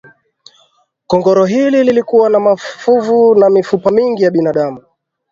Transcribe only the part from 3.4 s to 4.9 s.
mifupa mingi ya binadamu